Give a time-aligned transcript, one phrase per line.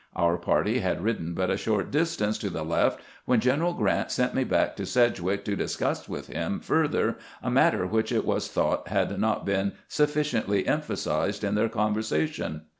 [0.15, 4.33] Our party had ridden but a short distance to the left when General Grant sent
[4.33, 8.87] me back to Sedgwick to discuss with him further a matter which it was thought
[8.87, 12.63] had not been sufficiently emphasized in their conversation.